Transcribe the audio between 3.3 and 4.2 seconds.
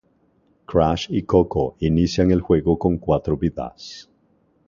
vidas.